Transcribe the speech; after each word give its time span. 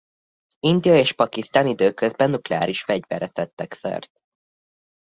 India 0.59 0.95
és 0.97 1.13
Pakisztán 1.13 1.67
időközben 1.67 2.29
nukleáris 2.29 2.83
fegyverre 2.83 3.27
tettek 3.27 3.73
szert. 3.73 4.21